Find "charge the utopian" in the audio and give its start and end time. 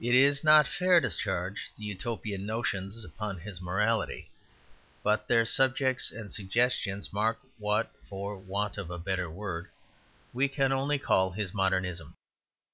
1.10-2.46